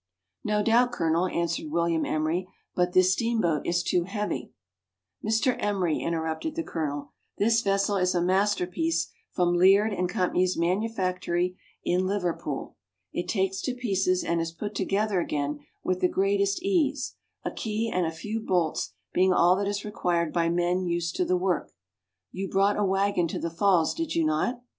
"No 0.43 0.63
doubt, 0.63 0.91
Colonel," 0.93 1.27
answered 1.27 1.69
William 1.69 2.05
Emery, 2.07 2.51
"but 2.73 2.93
this 2.93 3.13
steamboat 3.13 3.67
is 3.67 3.83
too 3.83 4.05
heavy..,"" 4.05 4.51
Mr. 5.23 5.55
Emery," 5.59 5.99
interrupted 6.01 6.55
the 6.55 6.63
Colonel," 6.63 7.11
this 7.37 7.61
vessel 7.61 7.97
is 7.97 8.15
a 8.15 8.19
masterpiece 8.23 9.11
from 9.29 9.53
Leard 9.53 9.93
and 9.93 10.09
Co's 10.09 10.57
manufactory 10.57 11.55
in 11.83 12.07
Liverpool. 12.07 12.77
It 13.13 13.27
takes 13.29 13.61
to 13.61 13.75
pieces, 13.75 14.23
and 14.23 14.41
is 14.41 14.51
put 14.51 14.73
together 14.73 15.19
again 15.21 15.59
with 15.83 15.99
the 15.99 16.07
great 16.09 16.41
est 16.41 16.63
ease, 16.63 17.13
a 17.45 17.51
key 17.51 17.87
and 17.87 18.07
a 18.07 18.11
few 18.11 18.39
bolts 18.39 18.95
being 19.13 19.31
all 19.31 19.55
that 19.57 19.67
is 19.67 19.85
required 19.85 20.33
by 20.33 20.49
men 20.49 20.83
used 20.87 21.15
to 21.17 21.25
the 21.25 21.37
work. 21.37 21.73
You 22.31 22.49
brought 22.49 22.75
a 22.79 22.83
waggon 22.83 23.27
to 23.27 23.39
the 23.39 23.51
falls, 23.51 23.93
did 23.93 24.15
you 24.15 24.25
not 24.25 24.63